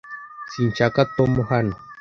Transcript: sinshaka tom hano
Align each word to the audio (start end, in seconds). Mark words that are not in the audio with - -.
sinshaka 0.51 0.99
tom 1.15 1.31
hano 1.49 1.73